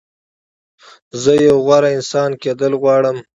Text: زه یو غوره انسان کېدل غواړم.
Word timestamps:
زه 1.21 1.31
یو 1.45 1.57
غوره 1.65 1.89
انسان 1.97 2.31
کېدل 2.41 2.73
غواړم. 2.81 3.17